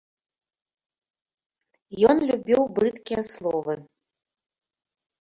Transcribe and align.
Ён 2.11 2.17
любіў 2.31 2.61
брыдкія 2.75 3.21
словы. 3.33 3.81